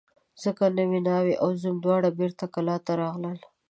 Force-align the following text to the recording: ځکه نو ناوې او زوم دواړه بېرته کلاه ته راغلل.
ځکه 0.43 0.63
نو 0.75 0.99
ناوې 1.07 1.35
او 1.43 1.49
زوم 1.61 1.75
دواړه 1.83 2.09
بېرته 2.19 2.45
کلاه 2.53 2.77
ته 2.85 2.93
راغلل. 3.01 3.39